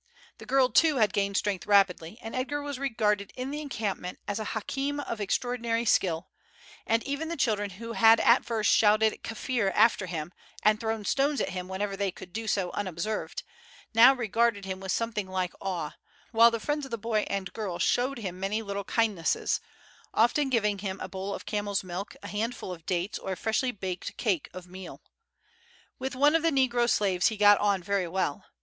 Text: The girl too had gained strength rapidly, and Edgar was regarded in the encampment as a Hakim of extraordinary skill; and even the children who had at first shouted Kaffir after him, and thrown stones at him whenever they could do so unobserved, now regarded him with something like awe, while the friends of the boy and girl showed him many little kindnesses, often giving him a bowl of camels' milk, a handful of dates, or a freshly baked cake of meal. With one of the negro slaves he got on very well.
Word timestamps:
The 0.39 0.47
girl 0.47 0.69
too 0.69 0.95
had 0.97 1.13
gained 1.13 1.37
strength 1.37 1.67
rapidly, 1.67 2.17
and 2.23 2.35
Edgar 2.35 2.63
was 2.63 2.79
regarded 2.79 3.31
in 3.37 3.51
the 3.51 3.61
encampment 3.61 4.17
as 4.27 4.39
a 4.39 4.45
Hakim 4.57 4.99
of 4.99 5.21
extraordinary 5.21 5.85
skill; 5.85 6.27
and 6.87 7.03
even 7.03 7.27
the 7.27 7.37
children 7.37 7.69
who 7.69 7.91
had 7.93 8.19
at 8.21 8.43
first 8.43 8.71
shouted 8.73 9.21
Kaffir 9.21 9.71
after 9.75 10.07
him, 10.07 10.33
and 10.63 10.79
thrown 10.79 11.05
stones 11.05 11.39
at 11.39 11.49
him 11.51 11.67
whenever 11.67 11.95
they 11.95 12.09
could 12.09 12.33
do 12.33 12.47
so 12.47 12.71
unobserved, 12.71 13.43
now 13.93 14.15
regarded 14.15 14.65
him 14.65 14.79
with 14.79 14.91
something 14.91 15.27
like 15.27 15.53
awe, 15.61 15.91
while 16.31 16.49
the 16.49 16.59
friends 16.59 16.83
of 16.83 16.89
the 16.89 16.97
boy 16.97 17.23
and 17.29 17.53
girl 17.53 17.77
showed 17.77 18.17
him 18.17 18.39
many 18.39 18.63
little 18.63 18.83
kindnesses, 18.83 19.59
often 20.15 20.49
giving 20.49 20.79
him 20.79 20.99
a 20.99 21.07
bowl 21.07 21.31
of 21.35 21.45
camels' 21.45 21.83
milk, 21.83 22.15
a 22.23 22.27
handful 22.27 22.71
of 22.73 22.87
dates, 22.87 23.19
or 23.19 23.33
a 23.33 23.37
freshly 23.37 23.69
baked 23.69 24.17
cake 24.17 24.49
of 24.51 24.65
meal. 24.65 25.03
With 25.99 26.15
one 26.15 26.33
of 26.33 26.41
the 26.41 26.49
negro 26.49 26.89
slaves 26.89 27.27
he 27.27 27.37
got 27.37 27.59
on 27.59 27.83
very 27.83 28.07
well. 28.07 28.45